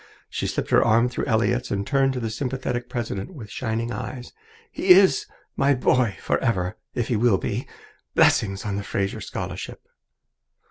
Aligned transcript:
She 0.31 0.47
slipped 0.47 0.71
her 0.71 0.83
arm 0.83 1.09
through 1.09 1.25
Elliott's 1.27 1.69
and 1.69 1.85
turned 1.85 2.13
to 2.13 2.19
the 2.19 2.31
sympathetic 2.31 2.89
president 2.89 3.35
with 3.35 3.51
shining 3.51 3.91
eyes. 3.91 4.33
"He 4.71 4.89
is 4.89 5.27
my 5.55 5.75
boy 5.75 6.17
forever, 6.19 6.75
if 6.95 7.09
he 7.09 7.15
will 7.15 7.37
be. 7.37 7.67
Blessings 8.15 8.65
on 8.65 8.77
the 8.77 8.83
Fraser 8.83 9.21
Scholarship!" 9.21 9.83